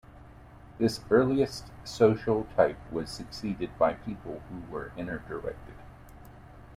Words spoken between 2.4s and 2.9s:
type